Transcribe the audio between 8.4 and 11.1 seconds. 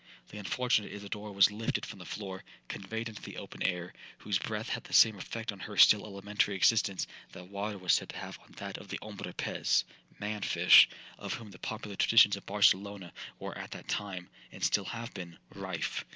that of the ombre pez, (man fish),